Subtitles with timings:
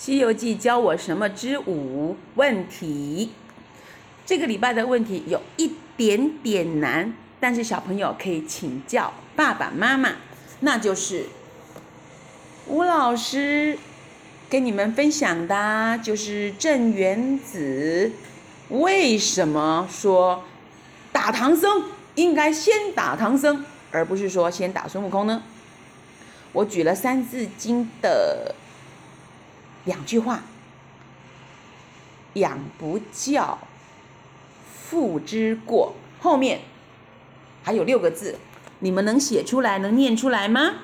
[0.00, 3.32] 西游记教我什么之五问题？
[4.24, 10.12] 这个礼拜的问题有一点点难，但是小朋友可以请教爸爸妈妈。
[10.60, 11.26] 那就是
[12.66, 13.76] 吴老师
[14.48, 18.10] 跟你们分享的，就是镇元子
[18.70, 20.44] 为什么说
[21.12, 25.42] 打唐僧应该先打唐僧，而不是说先打孙悟空呢？
[26.52, 28.54] 我举了《三字经》的。
[29.84, 30.42] 两句话，
[32.34, 33.58] 养不教，
[34.72, 35.94] 父之过。
[36.20, 36.60] 后面
[37.62, 38.38] 还有六个字，
[38.80, 40.74] 你们能写出来，能念出来吗？